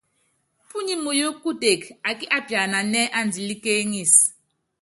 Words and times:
Púnyi 0.67 0.95
muyú 1.03 1.27
kuteke 1.41 1.87
akí 2.09 2.25
apiananɛ́ 2.37 3.11
andilɛ́ 3.19 3.57
kéeŋísi. 3.63 4.23